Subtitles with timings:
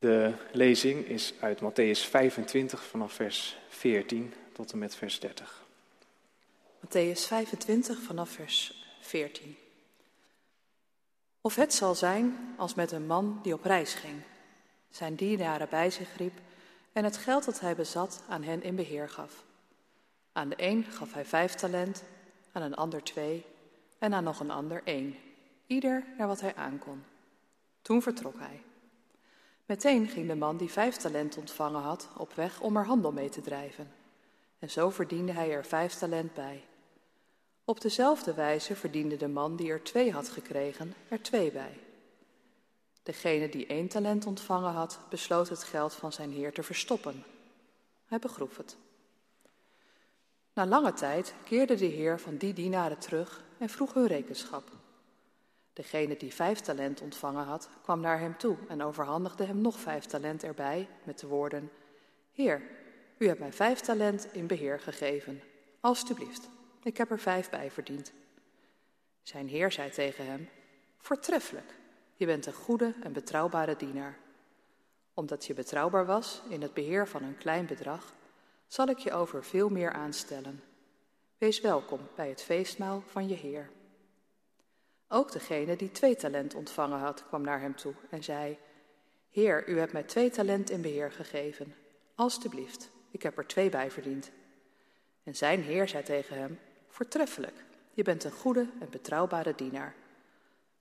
[0.00, 5.66] De lezing is uit Matthäus 25 vanaf vers 14 tot en met vers 30.
[6.80, 9.56] Matthäus 25 vanaf vers 14.
[11.40, 14.20] Of het zal zijn als met een man die op reis ging,
[14.90, 16.40] zijn dienaren bij zich riep
[16.92, 19.44] en het geld dat hij bezat aan hen in beheer gaf.
[20.32, 22.04] Aan de een gaf hij vijf talent,
[22.52, 23.44] aan een ander twee
[23.98, 25.16] en aan nog een ander één,
[25.66, 27.02] ieder naar wat hij aankon.
[27.82, 28.60] Toen vertrok hij.
[29.70, 33.28] Meteen ging de man die vijf talent ontvangen had op weg om er handel mee
[33.28, 33.92] te drijven.
[34.58, 36.64] En zo verdiende hij er vijf talent bij.
[37.64, 41.78] Op dezelfde wijze verdiende de man die er twee had gekregen er twee bij.
[43.02, 47.24] Degene die één talent ontvangen had, besloot het geld van zijn heer te verstoppen.
[48.04, 48.76] Hij begroef het.
[50.54, 54.79] Na lange tijd keerde de heer van die dienaren terug en vroeg hun rekenschap.
[55.72, 60.04] Degene die vijf talent ontvangen had, kwam naar hem toe en overhandigde hem nog vijf
[60.04, 61.70] talent erbij met de woorden:
[62.32, 62.62] Heer,
[63.18, 65.42] u hebt mij vijf talent in beheer gegeven.
[65.80, 66.48] Alsjeblieft,
[66.82, 68.12] ik heb er vijf bij verdiend.
[69.22, 70.48] Zijn heer zei tegen hem:
[70.98, 71.74] Voortreffelijk,
[72.14, 74.18] je bent een goede en betrouwbare dienaar.
[75.14, 78.12] Omdat je betrouwbaar was in het beheer van een klein bedrag,
[78.66, 80.62] zal ik je over veel meer aanstellen.
[81.38, 83.70] Wees welkom bij het feestmaal van je Heer.
[85.12, 88.58] Ook degene die twee talent ontvangen had, kwam naar hem toe en zei:
[89.30, 91.74] Heer, u hebt mij twee talent in beheer gegeven.
[92.14, 94.30] Alsjeblieft, ik heb er twee bij verdiend.
[95.24, 96.58] En zijn heer zei tegen hem:
[96.88, 99.94] Voortreffelijk, je bent een goede en betrouwbare dienaar.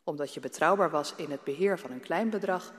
[0.03, 2.73] Omdat je betrouwbaar was in het beheer van een klein bedrag,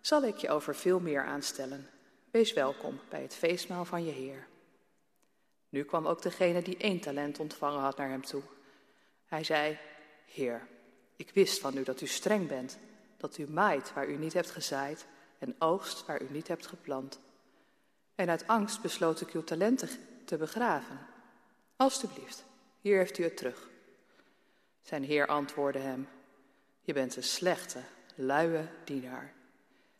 [0.00, 1.88] zal ik je over veel meer aanstellen.
[2.30, 4.46] Wees welkom bij het feestmaal van je Heer.
[5.68, 8.42] Nu kwam ook degene die één talent ontvangen had naar hem toe.
[9.26, 9.78] Hij zei:
[10.26, 10.66] Heer,
[11.22, 12.78] ik wist van u dat u streng bent,
[13.16, 15.06] dat u maait waar u niet hebt gezaaid
[15.38, 17.20] en oogst waar u niet hebt geplant.
[18.14, 19.88] En uit angst besloot ik uw talenten
[20.24, 20.98] te begraven.
[21.76, 22.44] Alsjeblieft,
[22.80, 23.68] hier heeft u het terug.
[24.82, 26.08] Zijn heer antwoordde hem:
[26.80, 27.80] Je bent een slechte,
[28.14, 29.32] luie dienaar.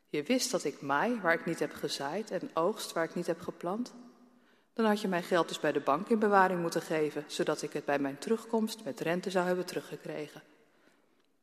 [0.08, 3.26] Je wist dat ik maai waar ik niet heb gezaaid en oogst waar ik niet
[3.26, 3.92] heb geplant.
[4.72, 7.72] Dan had je mijn geld dus bij de bank in bewaring moeten geven, zodat ik
[7.72, 10.42] het bij mijn terugkomst met rente zou hebben teruggekregen.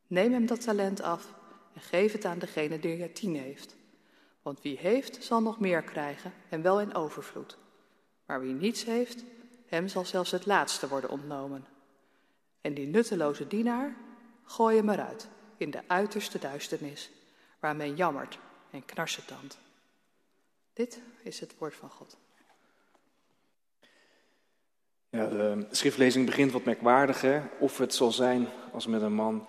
[0.09, 1.33] Neem hem dat talent af
[1.73, 3.75] en geef het aan degene die er tien heeft.
[4.41, 7.57] Want wie heeft, zal nog meer krijgen en wel in overvloed.
[8.25, 9.23] Maar wie niets heeft,
[9.65, 11.65] hem zal zelfs het laatste worden ontnomen.
[12.61, 13.95] En die nutteloze dienaar,
[14.43, 15.27] gooi hem eruit
[15.57, 17.09] in de uiterste duisternis,
[17.59, 18.39] waar men jammert
[18.71, 19.57] en knarsetand.
[20.73, 22.17] Dit is het woord van God.
[25.09, 27.49] Ja, de schriftlezing begint wat merkwaardiger.
[27.59, 29.47] Of het zal zijn als met een man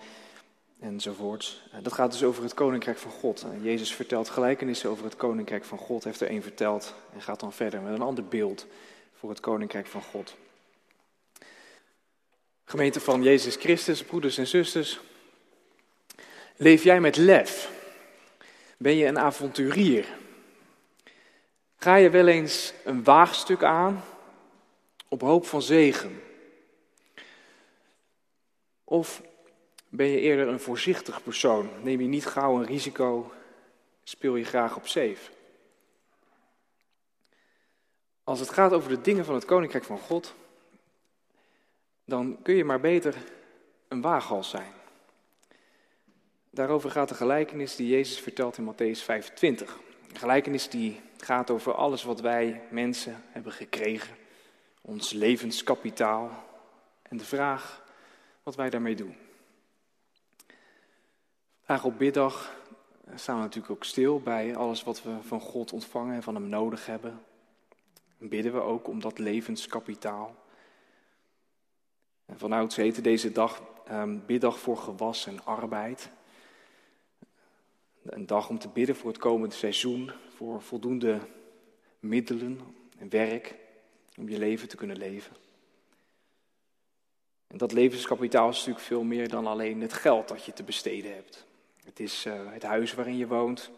[0.80, 1.62] enzovoorts.
[1.72, 3.46] Eh, dat gaat dus over het koninkrijk van God.
[3.62, 7.52] Jezus vertelt gelijkenissen over het koninkrijk van God, heeft er één verteld en gaat dan
[7.52, 8.66] verder met een ander beeld
[9.14, 10.34] voor het koninkrijk van God.
[12.64, 15.00] Gemeente van Jezus Christus, broeders en zusters,
[16.56, 17.70] leef jij met lef?
[18.76, 20.06] Ben je een avonturier?
[21.76, 24.04] Ga je wel eens een waagstuk aan
[25.08, 26.22] op hoop van zegen?
[28.84, 29.22] Of
[29.90, 31.70] ben je eerder een voorzichtig persoon?
[31.82, 33.32] Neem je niet gauw een risico?
[34.02, 35.30] Speel je graag op safe?
[38.24, 40.34] Als het gaat over de dingen van het Koninkrijk van God,
[42.04, 43.14] dan kun je maar beter
[43.88, 44.72] een waaghals zijn.
[46.50, 49.78] Daarover gaat de gelijkenis die Jezus vertelt in Matthäus 25.
[50.08, 54.16] Een gelijkenis die gaat over alles wat wij mensen hebben gekregen,
[54.80, 56.44] ons levenskapitaal
[57.02, 57.82] en de vraag
[58.42, 59.16] wat wij daarmee doen.
[61.70, 62.56] Vandaag op biddag
[63.14, 66.48] staan we natuurlijk ook stil bij alles wat we van God ontvangen en van Hem
[66.48, 67.20] nodig hebben.
[68.18, 70.34] En bidden we ook om dat levenskapitaal.
[72.26, 76.10] En vanouds heette deze dag um, biddag voor gewas en arbeid.
[78.02, 81.18] Een dag om te bidden voor het komende seizoen, voor voldoende
[81.98, 82.60] middelen
[82.98, 83.54] en werk
[84.16, 85.36] om je leven te kunnen leven.
[87.46, 91.14] En dat levenskapitaal is natuurlijk veel meer dan alleen het geld dat je te besteden
[91.14, 91.48] hebt.
[91.84, 93.70] Het is uh, het huis waarin je woont.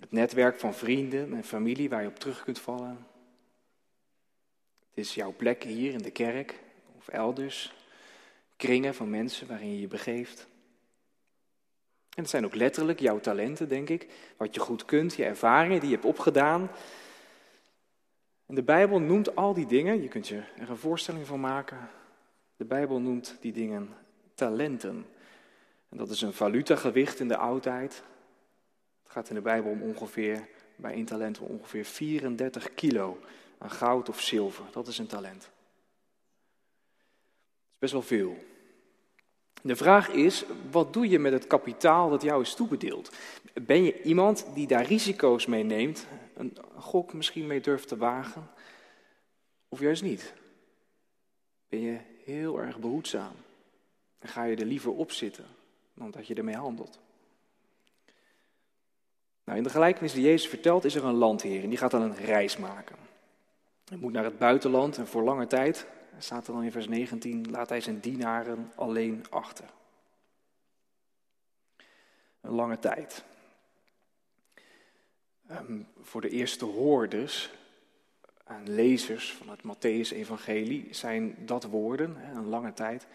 [0.00, 3.06] Het netwerk van vrienden en familie waar je op terug kunt vallen.
[4.88, 6.60] Het is jouw plek hier in de kerk
[6.96, 7.74] of elders.
[8.56, 10.48] Kringen van mensen waarin je je begeeft.
[12.14, 14.08] En het zijn ook letterlijk jouw talenten, denk ik.
[14.36, 16.70] Wat je goed kunt, je ervaringen die je hebt opgedaan.
[18.46, 21.90] En de Bijbel noemt al die dingen, je kunt je er een voorstelling van maken.
[22.56, 23.88] De Bijbel noemt die dingen
[24.34, 25.06] talenten.
[25.90, 28.02] En dat is een valutagewicht in de oudheid.
[29.02, 33.18] Het gaat in de Bijbel om ongeveer, bij één talent, om ongeveer 34 kilo
[33.58, 34.64] aan goud of zilver.
[34.70, 35.40] Dat is een talent.
[35.40, 35.50] Dat
[37.72, 38.36] is best wel veel.
[39.62, 43.16] De vraag is, wat doe je met het kapitaal dat jou is toebedeeld?
[43.62, 48.50] Ben je iemand die daar risico's mee neemt, een gok misschien mee durft te wagen,
[49.68, 50.34] of juist niet?
[51.68, 53.34] Ben je heel erg behoedzaam
[54.18, 55.46] en ga je er liever op zitten
[56.00, 56.98] dan dat je ermee handelt?
[59.44, 62.02] Nou, in de gelijkenis die Jezus vertelt is er een landheer en die gaat dan
[62.02, 62.96] een reis maken.
[63.84, 65.86] Hij moet naar het buitenland en voor lange tijd
[66.18, 69.64] staat er dan in vers 19, laat hij zijn dienaren alleen achter.
[72.40, 73.24] Een lange tijd.
[75.50, 77.50] Um, voor de eerste hoorders
[78.44, 83.06] en lezers van het Matthäus-evangelie zijn dat woorden, een lange tijd,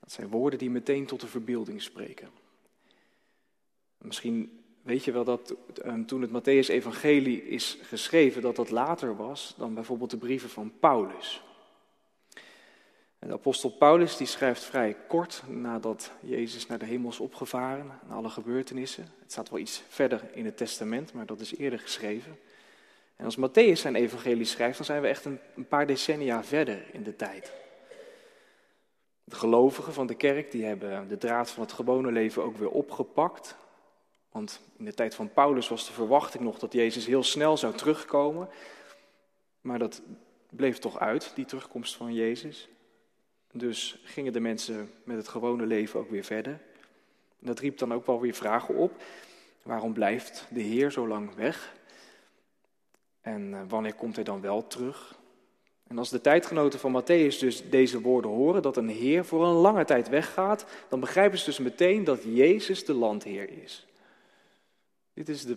[0.00, 2.28] dat zijn woorden die meteen tot de verbeelding spreken.
[3.98, 5.54] Misschien weet je wel dat
[5.84, 10.72] um, toen het Matthäus-evangelie is geschreven, dat dat later was dan bijvoorbeeld de brieven van
[10.80, 11.42] Paulus.
[13.18, 18.00] En de apostel Paulus die schrijft vrij kort nadat Jezus naar de hemel is opgevaren
[18.08, 19.02] en alle gebeurtenissen.
[19.20, 22.38] Het staat wel iets verder in het testament, maar dat is eerder geschreven.
[23.16, 27.02] En als Matthäus zijn evangelie schrijft, dan zijn we echt een paar decennia verder in
[27.02, 27.52] de tijd.
[29.28, 32.70] De gelovigen van de kerk die hebben de draad van het gewone leven ook weer
[32.70, 33.56] opgepakt.
[34.30, 37.74] Want in de tijd van Paulus was de verwachting nog dat Jezus heel snel zou
[37.74, 38.48] terugkomen.
[39.60, 40.02] Maar dat
[40.50, 42.68] bleef toch uit, die terugkomst van Jezus.
[43.52, 46.60] Dus gingen de mensen met het gewone leven ook weer verder.
[47.38, 49.02] Dat riep dan ook wel weer vragen op.
[49.62, 51.74] Waarom blijft de Heer zo lang weg?
[53.20, 55.17] En eh, wanneer komt hij dan wel terug?
[55.88, 59.54] En als de tijdgenoten van Matthäus dus deze woorden horen, dat een Heer voor een
[59.54, 63.86] lange tijd weggaat, dan begrijpen ze dus meteen dat Jezus de landheer is.
[65.14, 65.56] Dit is, de,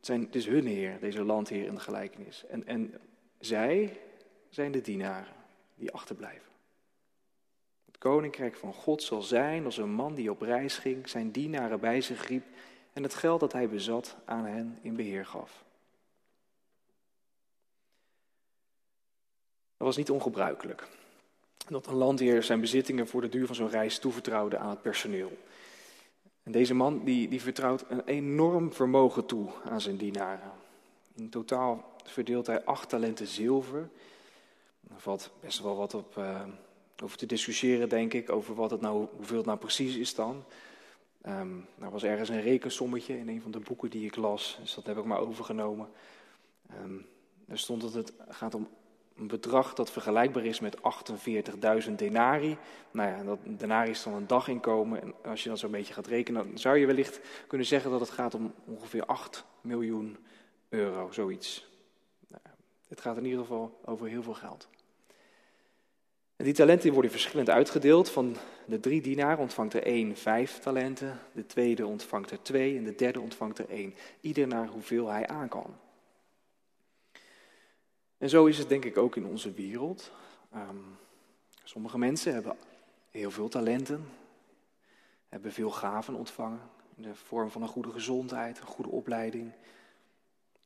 [0.00, 2.44] zijn, is hun Heer, deze landheer in de gelijkenis.
[2.48, 2.94] En, en
[3.38, 4.00] zij
[4.48, 5.34] zijn de dienaren
[5.74, 6.52] die achterblijven
[8.04, 12.00] koninkrijk van God zal zijn als een man die op reis ging, zijn dienaren bij
[12.00, 12.44] zich riep
[12.92, 15.63] en het geld dat hij bezat aan hen in beheer gaf.
[19.76, 20.88] Dat was niet ongebruikelijk.
[21.68, 25.38] Dat een landheer zijn bezittingen voor de duur van zo'n reis toevertrouwde aan het personeel.
[26.42, 30.52] En deze man die, die vertrouwt een enorm vermogen toe aan zijn dienaren.
[31.14, 33.88] In totaal verdeelt hij acht talenten zilver.
[34.90, 36.42] Er valt best wel wat op, uh,
[37.02, 40.44] over te discussiëren, denk ik, over wat het nou, hoeveel het nou precies is dan.
[41.26, 44.74] Um, er was ergens een rekensommetje in een van de boeken die ik las, dus
[44.74, 45.88] dat heb ik maar overgenomen.
[46.82, 47.06] Um,
[47.48, 48.68] er stond dat het gaat om
[49.16, 50.76] een bedrag dat vergelijkbaar is met
[51.86, 52.56] 48.000 denari.
[52.90, 55.02] Nou ja, dat denari is dan een daginkomen.
[55.02, 58.00] En als je dan zo'n beetje gaat rekenen, dan zou je wellicht kunnen zeggen dat
[58.00, 60.16] het gaat om ongeveer 8 miljoen
[60.68, 61.66] euro, zoiets.
[62.28, 62.42] Nou,
[62.88, 64.68] het gaat in ieder geval over heel veel geld.
[66.36, 68.10] En die talenten worden verschillend uitgedeeld.
[68.10, 72.84] Van de drie dienaren ontvangt er één vijf talenten, de tweede ontvangt er twee en
[72.84, 73.94] de derde ontvangt er één.
[74.20, 75.76] Ieder naar hoeveel hij aan kan.
[78.24, 80.12] En zo is het denk ik ook in onze wereld.
[80.54, 80.96] Um,
[81.64, 82.56] sommige mensen hebben
[83.10, 84.08] heel veel talenten,
[85.28, 86.60] hebben veel gaven ontvangen
[86.96, 89.52] in de vorm van een goede gezondheid, een goede opleiding,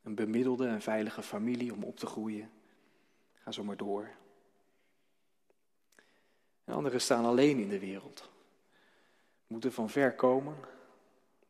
[0.03, 2.51] een bemiddelde en veilige familie om op te groeien.
[3.35, 4.09] Ga zo maar door.
[6.65, 8.31] En anderen staan alleen in de wereld.
[9.47, 10.57] Moeten van ver komen,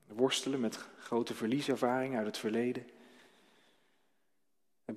[0.07, 2.87] worstelen met grote verlieservaringen uit het verleden.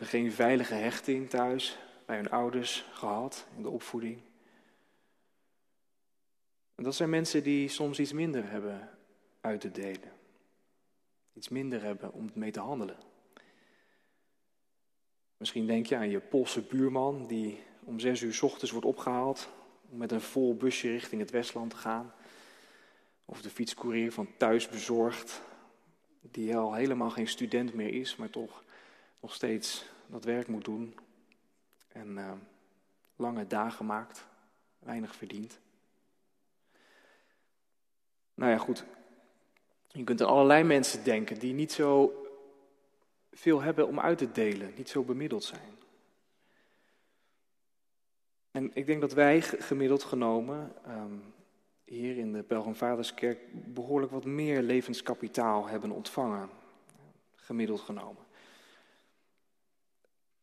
[0.04, 4.22] Geen veilige hechting thuis bij hun ouders gehad in de opvoeding.
[6.76, 8.90] En dat zijn mensen die soms iets minder hebben
[9.42, 10.12] uit te delen.
[11.34, 12.98] Iets minder hebben om mee te handelen.
[15.38, 19.50] Misschien denk je aan je Poolse buurman die om zes uur ochtends wordt opgehaald
[19.90, 22.14] om met een vol busje richting het Westland te gaan.
[23.26, 25.42] Of de fietscourier van thuis bezorgd,
[26.22, 28.64] die al helemaal geen student meer is, maar toch
[29.22, 30.96] nog steeds dat werk moet doen.
[31.88, 32.32] En uh,
[33.16, 34.28] lange dagen maakt,
[34.80, 35.60] weinig verdient.
[38.34, 38.86] Nou ja, goed.
[39.88, 42.16] Je kunt aan allerlei mensen denken die niet zo
[43.32, 45.80] veel hebben om uit te delen, niet zo bemiddeld zijn.
[48.52, 51.34] En ik denk dat wij gemiddeld genomen um,
[51.84, 53.40] hier in de Pelgrimvaderskerk
[53.74, 56.50] behoorlijk wat meer levenskapitaal hebben ontvangen.
[57.36, 58.24] Gemiddeld genomen.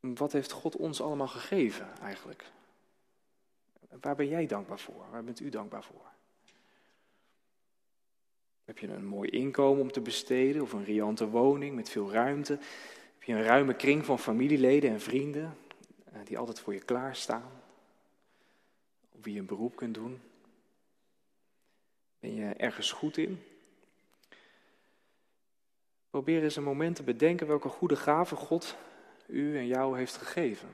[0.01, 2.45] Wat heeft God ons allemaal gegeven eigenlijk?
[4.01, 5.05] Waar ben jij dankbaar voor?
[5.11, 6.07] Waar bent u dankbaar voor?
[8.65, 12.53] Heb je een mooi inkomen om te besteden of een riante woning met veel ruimte?
[13.13, 15.57] Heb je een ruime kring van familieleden en vrienden
[16.05, 17.51] eh, die altijd voor je klaarstaan?
[19.13, 20.21] Op wie je een beroep kunt doen?
[22.21, 23.43] Ben je ergens goed in?
[26.11, 28.77] Probeer eens een moment te bedenken welke goede gaven God
[29.29, 30.69] u en jou heeft gegeven.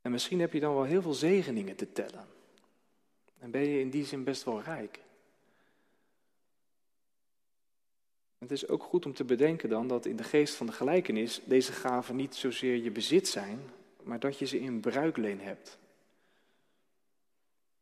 [0.00, 2.26] En misschien heb je dan wel heel veel zegeningen te tellen.
[3.38, 5.00] En ben je in die zin best wel rijk.
[8.38, 11.40] Het is ook goed om te bedenken dan dat in de geest van de gelijkenis
[11.44, 13.70] deze gaven niet zozeer je bezit zijn,
[14.02, 15.78] maar dat je ze in bruikleen hebt.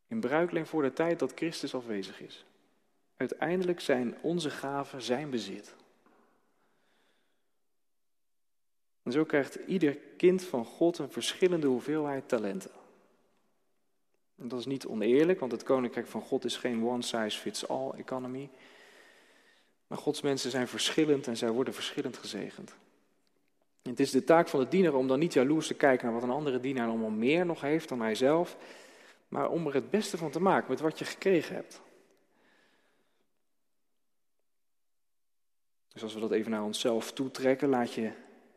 [0.06, 2.44] In bruikleen voor de tijd dat Christus afwezig is.
[3.16, 5.74] Uiteindelijk zijn onze gaven zijn bezit.
[9.02, 12.70] En zo krijgt ieder kind van God een verschillende hoeveelheid talenten.
[14.38, 18.50] En dat is niet oneerlijk, want het koninkrijk van God is geen one-size-fits-all economy.
[19.86, 22.74] Maar Gods mensen zijn verschillend en zij worden verschillend gezegend.
[23.82, 26.22] het is de taak van de dienaar om dan niet jaloers te kijken naar wat
[26.22, 28.56] een andere dienaar allemaal meer nog heeft dan hijzelf,
[29.28, 31.80] maar om er het beste van te maken met wat je gekregen hebt.
[35.92, 38.12] Dus als we dat even naar onszelf toetrekken, laat je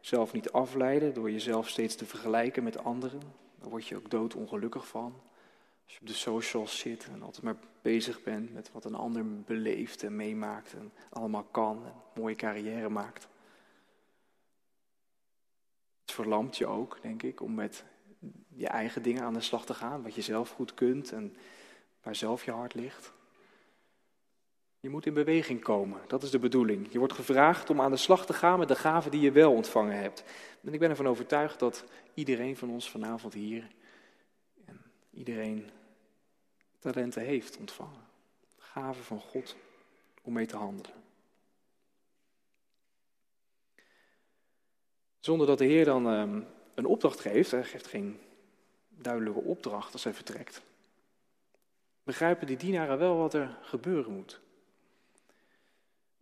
[0.06, 3.20] zelf niet afleiden door jezelf steeds te vergelijken met anderen.
[3.60, 5.14] Daar word je ook doodongelukkig van.
[5.84, 9.42] Als je op de socials zit en altijd maar bezig bent met wat een ander
[9.42, 13.28] beleeft en meemaakt en allemaal kan en mooie carrière maakt.
[16.02, 17.84] Het verlamt je ook, denk ik, om met
[18.56, 21.36] je eigen dingen aan de slag te gaan, wat je zelf goed kunt en
[22.02, 23.14] waar zelf je hart ligt.
[24.86, 26.92] Je moet in beweging komen, dat is de bedoeling.
[26.92, 29.52] Je wordt gevraagd om aan de slag te gaan met de gaven die je wel
[29.52, 30.24] ontvangen hebt.
[30.64, 33.68] En ik ben ervan overtuigd dat iedereen van ons vanavond hier,
[34.66, 35.70] en iedereen
[36.80, 38.08] talenten heeft ontvangen.
[38.58, 39.56] Gaven van God
[40.22, 40.94] om mee te handelen.
[45.20, 46.42] Zonder dat de Heer dan ehm,
[46.76, 48.20] een opdracht geeft, hij geeft geen
[48.90, 50.62] duidelijke opdracht als hij vertrekt,
[52.04, 54.44] begrijpen die dienaren wel wat er gebeuren moet.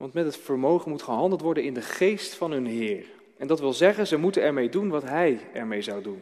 [0.04, 3.06] Want met het vermogen moet gehandeld worden in de geest van hun Heer.
[3.38, 6.22] En dat wil zeggen, ze moeten ermee doen wat Hij ermee zou doen.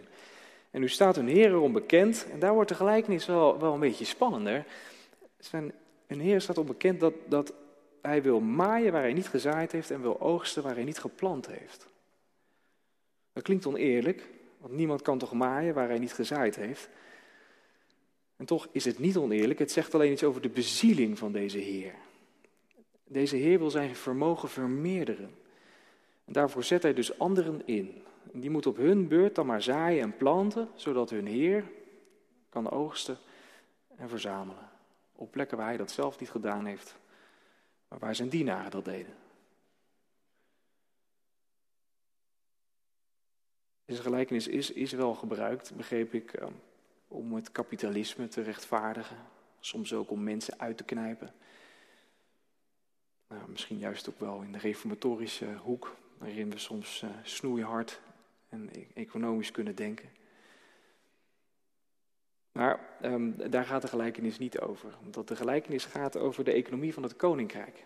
[0.71, 3.79] En nu staat hun Heer erom bekend, en daar wordt de gelijkenis wel, wel een
[3.79, 4.65] beetje spannender.
[5.37, 5.73] Zijn,
[6.07, 7.53] hun Heer staat onbekend dat, dat
[8.01, 11.47] Hij wil maaien waar Hij niet gezaaid heeft en wil oogsten waar Hij niet geplant
[11.47, 11.87] heeft.
[13.33, 16.89] Dat klinkt oneerlijk, want niemand kan toch maaien waar Hij niet gezaaid heeft.
[18.37, 21.57] En toch is het niet oneerlijk, het zegt alleen iets over de bezieling van deze
[21.57, 21.93] Heer.
[23.11, 25.35] Deze Heer wil zijn vermogen vermeerderen.
[26.25, 28.03] En daarvoor zet hij dus anderen in.
[28.31, 31.63] die moet op hun beurt dan maar zaaien en planten, zodat hun Heer
[32.49, 33.17] kan oogsten
[33.95, 34.69] en verzamelen.
[35.15, 36.95] Op plekken waar hij dat zelf niet gedaan heeft,
[37.87, 39.13] maar waar zijn dienaren dat deden.
[43.85, 46.47] Deze gelijkenis is, is wel gebruikt, begreep ik, eh,
[47.07, 49.17] om het kapitalisme te rechtvaardigen.
[49.59, 51.33] Soms ook om mensen uit te knijpen.
[53.31, 57.99] Nou, misschien juist ook wel in de reformatorische hoek, waarin we soms uh, snoeihard
[58.49, 60.09] en e-, economisch kunnen denken.
[62.51, 66.93] Maar um, daar gaat de gelijkenis niet over, omdat de gelijkenis gaat over de economie
[66.93, 67.83] van het koninkrijk.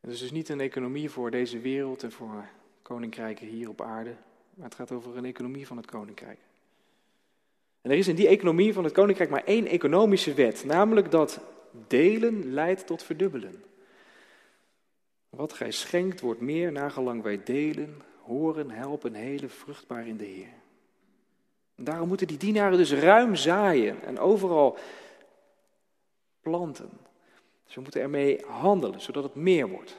[0.00, 2.48] Het is dus niet een economie voor deze wereld en voor
[2.82, 4.14] koninkrijken hier op aarde,
[4.54, 6.38] maar het gaat over een economie van het koninkrijk.
[7.80, 11.40] En er is in die economie van het koninkrijk maar één economische wet, namelijk dat
[11.86, 13.64] Delen leidt tot verdubbelen.
[15.28, 20.52] Wat gij schenkt wordt meer nagelang wij delen, horen, helpen, helen, vruchtbaar in de Heer.
[21.74, 24.78] Daarom moeten die dienaren dus ruim zaaien en overal
[26.40, 26.90] planten.
[27.64, 29.96] Ze we moeten ermee handelen, zodat het meer wordt.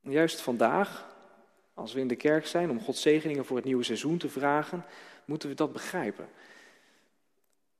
[0.00, 1.16] Juist vandaag,
[1.74, 4.84] als we in de kerk zijn om Gods zegeningen voor het nieuwe seizoen te vragen,
[5.24, 6.28] moeten we dat begrijpen.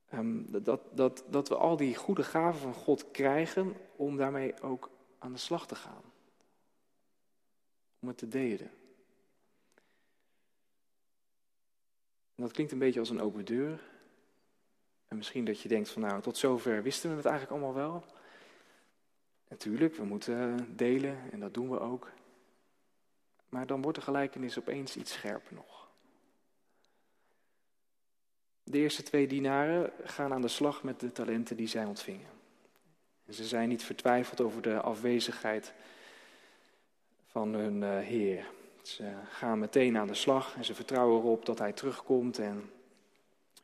[0.09, 4.91] Ehm, dat, dat, dat we al die goede gaven van God krijgen om daarmee ook
[5.19, 6.03] aan de slag te gaan.
[8.01, 8.71] Om het te delen.
[12.35, 13.81] En dat klinkt een beetje als een open deur.
[15.09, 18.05] En misschien dat je denkt van nou, tot zover wisten we het eigenlijk allemaal wel.
[19.49, 22.11] Natuurlijk, we moeten delen en dat doen we ook.
[23.49, 25.78] Maar dan wordt de gelijkenis opeens iets scherper nog.
[28.71, 32.27] De eerste twee dienaren gaan aan de slag met de talenten die zij ontvingen.
[33.27, 35.73] En ze zijn niet vertwijfeld over de afwezigheid
[37.27, 38.47] van hun uh, Heer.
[38.83, 42.71] Ze gaan meteen aan de slag en ze vertrouwen erop dat Hij terugkomt en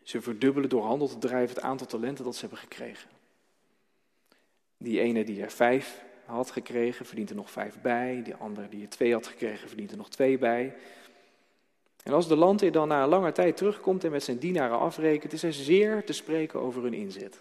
[0.03, 3.11] Ze verdubbelen door handel te drijven het aantal talenten dat ze hebben gekregen.
[4.77, 8.23] Die ene die er vijf had gekregen, verdient er nog vijf bij.
[8.23, 10.75] Die andere die er twee had gekregen, verdient er nog twee bij.
[12.05, 15.33] En als de landheer dan na een lange tijd terugkomt en met zijn dienaren afrekent,
[15.33, 17.41] is hij zeer te spreken over hun inzet.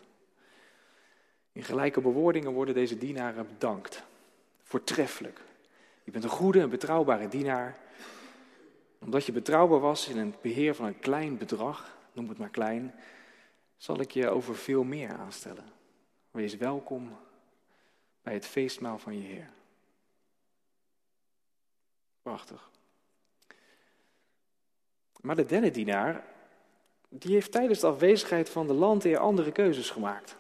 [1.52, 4.04] In gelijke bewoordingen worden deze dienaren bedankt.
[4.62, 5.42] Voortreffelijk.
[6.04, 7.78] Je bent een goede en betrouwbare dienaar.
[9.00, 12.96] Omdat je betrouwbaar was in het beheer van een klein bedrag, noem het maar klein,
[13.78, 15.66] zal ik je over veel meer aanstellen.
[16.32, 17.18] Wees welkom
[18.22, 19.50] bij het feestmaal van je Heer.
[22.22, 22.72] Prachtig.
[25.24, 26.24] Maar de derde dienaar,
[27.10, 30.36] die heeft tijdens de afwezigheid van de landheer andere keuzes gemaakt.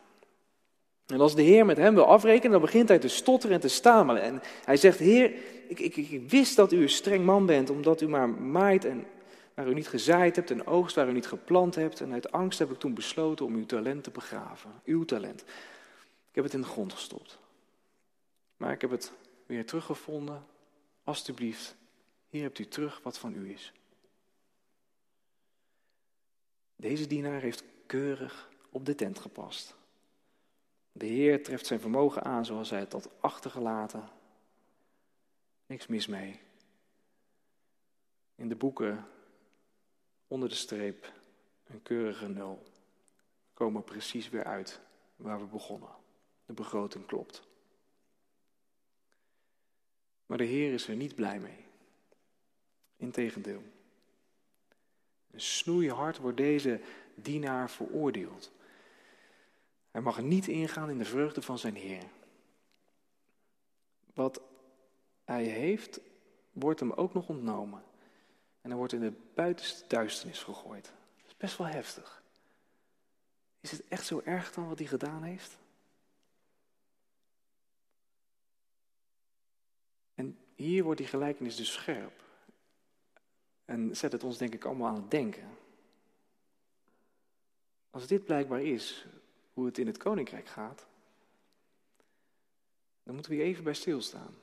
[1.05, 3.67] En als de Heer met hem wil afrekenen, dan begint hij te stotteren en te
[3.67, 4.21] stamelen.
[4.21, 5.33] En hij zegt, Heer,
[5.67, 9.05] ik, ik, ik wist dat u een streng man bent, omdat u maar maait en
[9.53, 12.01] waar u niet gezaaid hebt en oogst waar u niet geplant hebt.
[12.01, 14.71] En uit angst heb ik toen besloten om uw talent te begraven.
[14.85, 15.41] Uw talent.
[16.29, 17.39] Ik heb het in de grond gestopt.
[18.57, 19.11] Maar ik heb het
[19.45, 20.45] weer teruggevonden.
[21.03, 21.75] Alsjeblieft,
[22.29, 23.73] hier hebt u terug wat van u is.
[26.83, 29.75] Deze dienaar heeft keurig op de tent gepast.
[30.91, 34.09] De Heer treft zijn vermogen aan zoals hij het had achtergelaten.
[35.65, 36.39] Niks mis mee.
[38.35, 39.07] In de boeken
[40.27, 41.13] onder de streep
[41.63, 42.63] een keurige nul.
[42.63, 44.79] We komen precies weer uit
[45.15, 45.95] waar we begonnen.
[46.45, 47.41] De begroting klopt.
[50.25, 51.65] Maar de Heer is er niet blij mee.
[52.95, 53.63] Integendeel.
[55.33, 56.79] Een snoeihard wordt deze
[57.15, 58.51] dienaar veroordeeld.
[59.91, 62.03] Hij mag niet ingaan in de vreugde van zijn Heer.
[64.13, 64.41] Wat
[65.23, 65.99] hij heeft,
[66.51, 67.83] wordt hem ook nog ontnomen.
[68.61, 70.83] En hij wordt in de buitenste duisternis gegooid.
[70.83, 72.23] Dat is best wel heftig.
[73.59, 75.57] Is het echt zo erg dan wat hij gedaan heeft?
[80.15, 82.22] En hier wordt die gelijkenis dus scherp.
[83.73, 85.47] En zet het ons denk ik allemaal aan het denken.
[87.89, 89.05] Als dit blijkbaar is
[89.53, 90.85] hoe het in het koninkrijk gaat,
[93.03, 94.35] dan moeten we hier even bij stilstaan.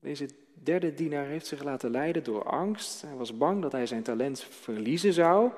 [0.00, 3.02] Deze derde dienaar heeft zich laten leiden door angst.
[3.02, 5.50] Hij was bang dat hij zijn talent verliezen zou.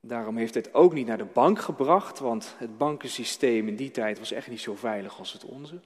[0.00, 3.90] Daarom heeft hij het ook niet naar de bank gebracht, want het bankensysteem in die
[3.90, 5.80] tijd was echt niet zo veilig als het onze.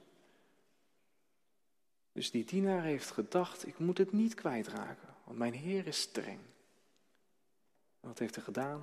[2.11, 6.39] Dus die dienaar heeft gedacht, ik moet het niet kwijtraken, want mijn Heer is streng.
[7.99, 8.79] En wat heeft hij gedaan?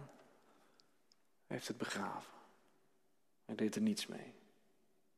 [1.46, 2.32] Hij heeft het begraven.
[3.44, 4.32] Hij deed er niets mee.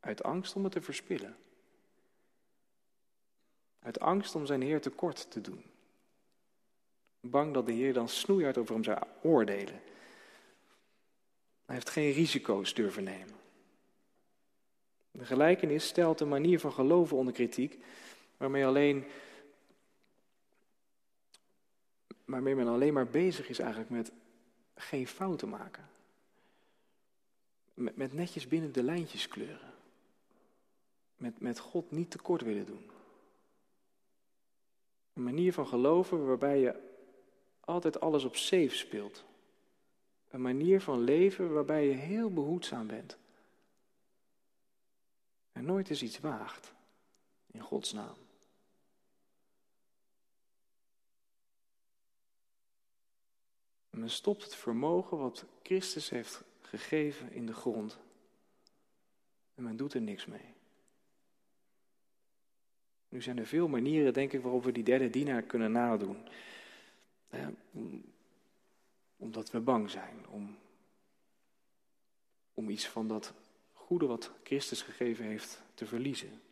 [0.00, 1.36] Uit angst om het te verspillen.
[3.78, 5.64] Uit angst om zijn Heer tekort te doen.
[7.20, 9.80] Bang dat de Heer dan snoeihard over hem zou oordelen.
[11.64, 13.37] Hij heeft geen risico's durven nemen.
[15.10, 17.78] De gelijkenis stelt een manier van geloven onder kritiek,
[18.36, 19.04] waarmee, alleen,
[22.24, 24.12] waarmee men alleen maar bezig is eigenlijk met
[24.74, 25.88] geen fouten maken.
[27.74, 29.72] Met, met netjes binnen de lijntjes kleuren.
[31.16, 32.90] Met, met God niet tekort willen doen.
[35.12, 36.74] Een manier van geloven waarbij je
[37.60, 39.24] altijd alles op safe speelt.
[40.30, 43.18] Een manier van leven waarbij je heel behoedzaam bent.
[45.58, 46.72] En nooit eens iets waagt.
[47.46, 48.16] In Gods naam.
[53.90, 57.98] En men stopt het vermogen wat Christus heeft gegeven in de grond.
[59.54, 60.54] En men doet er niks mee.
[63.08, 66.28] Nu zijn er veel manieren, denk ik, waarop we die derde dienaar kunnen nadoen.
[69.16, 70.58] omdat we bang zijn om,
[72.54, 73.32] om iets van dat
[73.88, 76.42] goede wat Christus gegeven heeft te verliezen.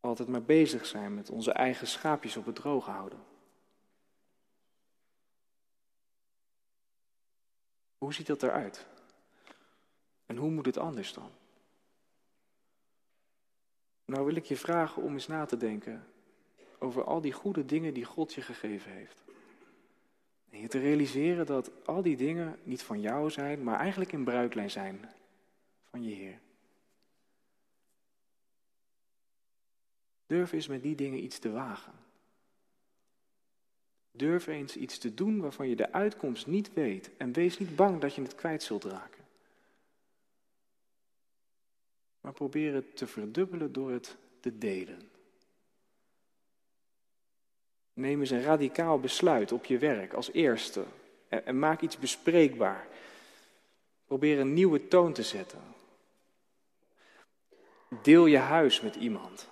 [0.00, 3.24] Altijd maar bezig zijn met onze eigen schaapjes op het droog houden.
[7.98, 8.86] Hoe ziet dat eruit?
[10.26, 11.30] En hoe moet het anders dan?
[14.04, 16.06] Nou wil ik je vragen om eens na te denken
[16.78, 19.22] over al die goede dingen die God je gegeven heeft.
[20.52, 24.24] En je te realiseren dat al die dingen niet van jou zijn, maar eigenlijk in
[24.24, 25.10] bruiklijn zijn
[25.90, 26.38] van je Heer.
[30.26, 31.92] Durf eens met die dingen iets te wagen.
[34.10, 38.00] Durf eens iets te doen waarvan je de uitkomst niet weet en wees niet bang
[38.00, 39.24] dat je het kwijt zult raken.
[42.20, 45.11] Maar probeer het te verdubbelen door het te delen.
[48.02, 50.84] Neem eens een radicaal besluit op je werk als eerste.
[51.28, 52.86] En, maak iets bespreekbaar.
[54.04, 55.60] Probeer een nieuwe toon te zetten.
[58.02, 59.48] Deel je huis met iemand.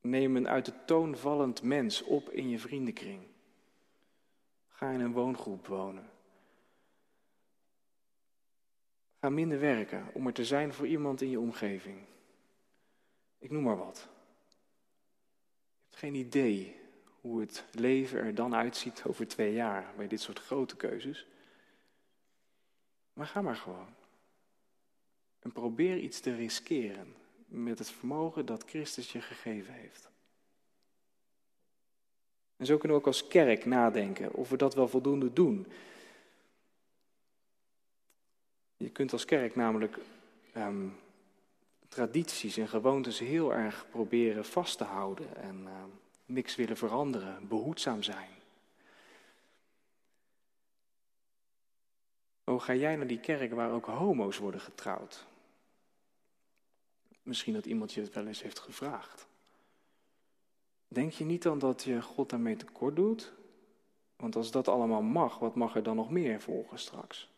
[0.00, 3.22] Neem een uit de toon vallend mens op in je vriendenkring.
[4.68, 6.10] Ga in een woongroep wonen.
[9.20, 11.98] Ga minder werken om er te zijn voor iemand in je omgeving.
[13.38, 14.08] Ik noem maar wat.
[15.76, 16.79] Je hebt geen idee
[17.20, 21.26] hoe het leven er dan uitziet over twee jaar bij dit soort grote keuzes.
[23.12, 23.94] Maar ga maar gewoon.
[25.38, 27.14] En probeer iets te riskeren
[27.46, 30.10] met het vermogen dat Christus je gegeven heeft.
[32.56, 35.66] En zo kunnen we ook als kerk nadenken of we dat wel voldoende doen.
[38.76, 39.98] Je kunt als kerk namelijk
[40.52, 40.88] ehm,
[41.88, 45.88] tradities en gewoontes heel erg proberen vast te houden en ehm,
[46.30, 48.30] niks willen veranderen, behoedzaam zijn.
[52.44, 55.26] Hoe ga jij naar die kerk waar ook homo's worden getrouwd?
[57.22, 59.26] Misschien dat iemand je het wel eens heeft gevraagd.
[60.88, 63.32] Denk je niet dan dat je God daarmee tekort doet?
[64.16, 67.28] Want als dat allemaal mag, wat mag er dan nog meer volgen straks?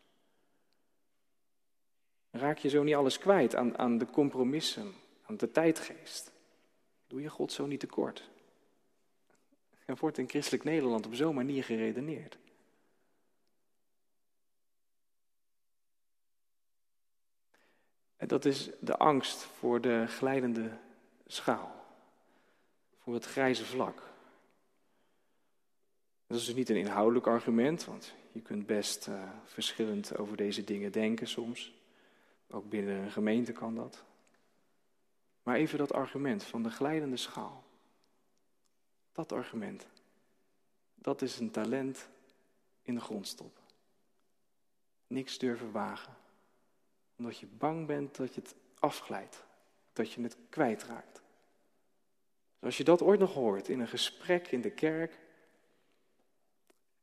[2.31, 4.93] Raak je zo niet alles kwijt aan, aan de compromissen,
[5.25, 6.31] aan de tijdgeest?
[7.07, 8.31] Doe je God zo niet tekort?
[9.93, 12.37] Er wordt in christelijk Nederland op zo'n manier geredeneerd.
[18.17, 20.77] En dat is de angst voor de glijdende
[21.25, 21.85] schaal,
[22.97, 23.95] voor het grijze vlak.
[26.27, 30.63] Dat is dus niet een inhoudelijk argument, want je kunt best uh, verschillend over deze
[30.63, 31.73] dingen denken soms.
[32.49, 34.03] Ook binnen een gemeente kan dat.
[35.43, 37.62] Maar even dat argument van de glijdende schaal.
[39.13, 39.87] Dat argument.
[40.95, 42.07] Dat is een talent
[42.81, 43.63] in de grond stoppen.
[45.07, 46.13] Niks durven wagen.
[47.17, 49.43] Omdat je bang bent dat je het afglijdt.
[49.93, 51.21] Dat je het kwijtraakt.
[52.59, 55.19] Als je dat ooit nog hoort in een gesprek in de kerk,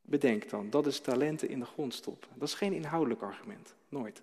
[0.01, 2.31] bedenk dan, dat is talenten in de grond stoppen.
[2.35, 4.23] Dat is geen inhoudelijk argument, nooit.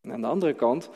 [0.00, 0.90] En aan de andere kant,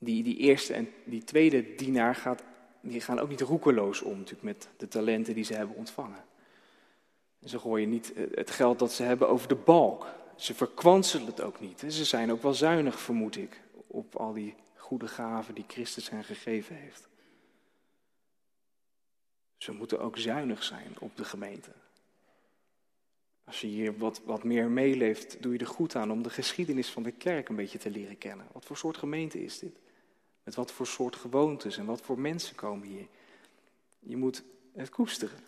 [0.00, 2.42] die, die eerste en die tweede dienaar gaat,
[2.80, 6.24] die gaan ook niet roekeloos om natuurlijk, met de talenten die ze hebben ontvangen.
[7.44, 10.06] Ze gooien niet het geld dat ze hebben over de balk.
[10.36, 11.84] Ze verkwanselen het ook niet.
[11.88, 16.24] Ze zijn ook wel zuinig, vermoed ik, op al die goede gaven die Christus hen
[16.24, 17.08] gegeven heeft.
[19.56, 21.70] Ze moeten ook zuinig zijn op de gemeente.
[23.44, 26.88] Als je hier wat, wat meer meeleeft, doe je er goed aan om de geschiedenis
[26.88, 28.46] van de kerk een beetje te leren kennen.
[28.52, 29.78] Wat voor soort gemeente is dit?
[30.50, 33.06] Met wat voor soort gewoontes en wat voor mensen komen hier?
[33.98, 35.38] Je moet het koesteren.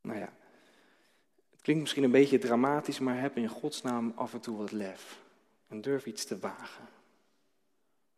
[0.00, 0.32] Nou ja,
[1.50, 5.22] het klinkt misschien een beetje dramatisch, maar heb in godsnaam af en toe wat lef.
[5.68, 6.88] En durf iets te wagen.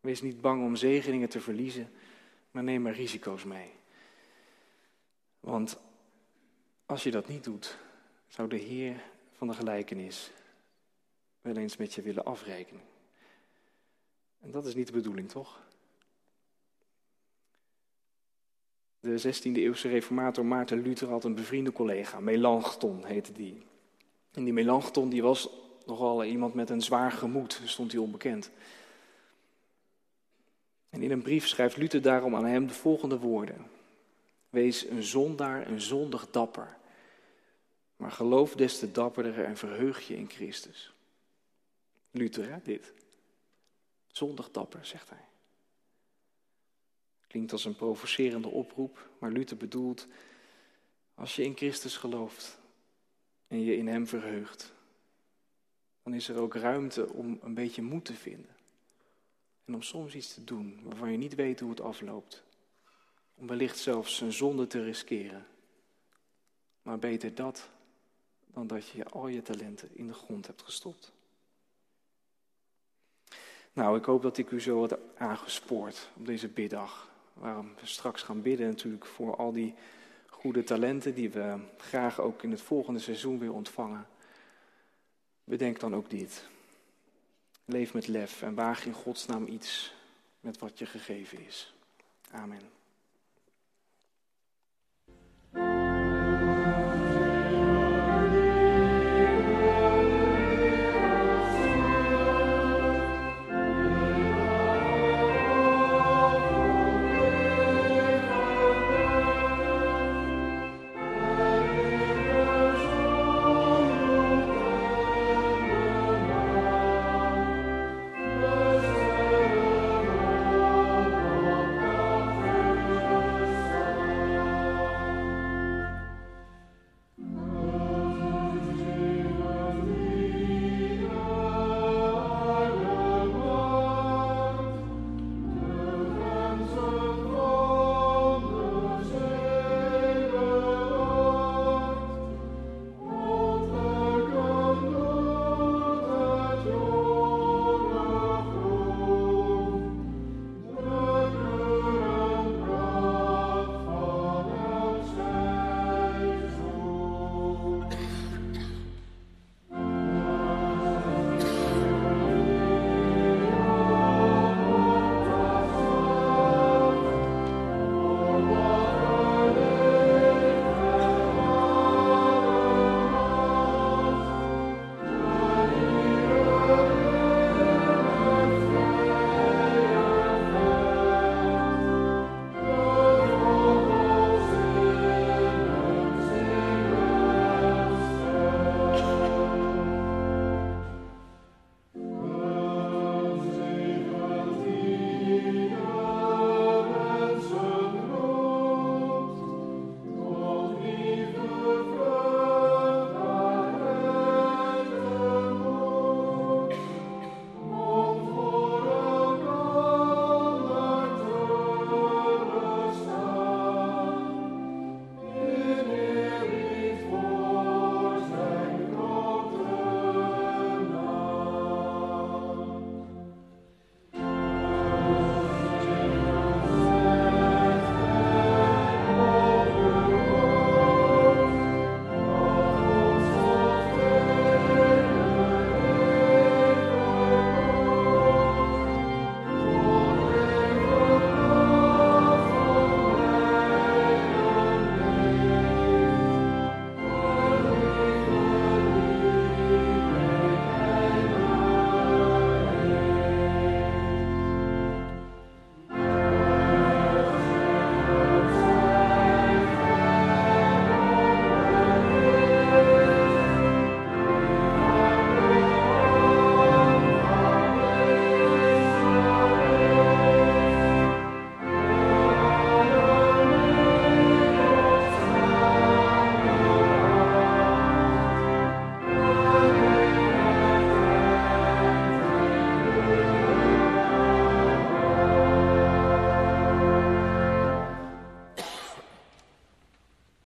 [0.00, 1.92] Wees niet bang om zegeningen te verliezen,
[2.50, 3.70] maar neem er risico's mee.
[5.40, 5.78] Want
[6.86, 7.78] als je dat niet doet,
[8.28, 10.32] zou de Heer van de gelijkenis
[11.42, 12.82] wel eens met je willen afrekenen.
[14.40, 15.60] En dat is niet de bedoeling, toch?
[19.00, 23.62] De 16e eeuwse reformator Maarten Luther had een bevriende collega, Melanchthon heette die.
[24.32, 25.48] En die Melanchthon die was
[25.86, 28.50] nogal iemand met een zwaar gemoed, stond hij onbekend.
[30.90, 33.66] En in een brief schrijft Luther daarom aan hem de volgende woorden.
[34.50, 36.76] Wees een zondaar, een zondig dapper.
[37.96, 40.91] Maar geloof des te dapperder en verheug je in Christus.
[42.12, 42.92] Luther, hè, dit.
[44.06, 45.24] Zondig dapper, zegt hij.
[47.26, 50.06] Klinkt als een provocerende oproep, maar Luther bedoelt,
[51.14, 52.60] als je in Christus gelooft
[53.48, 54.72] en je in Hem verheugt,
[56.02, 58.56] dan is er ook ruimte om een beetje moed te vinden.
[59.64, 62.44] En om soms iets te doen waarvan je niet weet hoe het afloopt.
[63.34, 65.46] Om wellicht zelfs een zonde te riskeren.
[66.82, 67.70] Maar beter dat
[68.46, 71.12] dan dat je al je talenten in de grond hebt gestopt.
[73.72, 77.10] Nou, ik hoop dat ik u zo wat aangespoord op deze biddag.
[77.34, 79.74] Waarom we straks gaan bidden natuurlijk voor al die
[80.28, 84.06] goede talenten die we graag ook in het volgende seizoen weer ontvangen.
[85.44, 86.48] Bedenk dan ook dit.
[87.64, 89.94] Leef met lef en waag in Gods naam iets
[90.40, 91.74] met wat je gegeven is.
[92.30, 92.81] Amen.